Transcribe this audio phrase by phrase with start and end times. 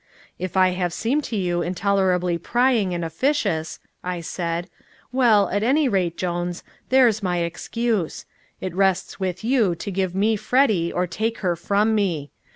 [0.39, 4.67] "If I have seemed to you intolerably prying and officious," I said,
[5.11, 8.25] "well, at any rate, Jones, there's my excuse.
[8.59, 12.31] It rests with you to give me Freddy or take her from me.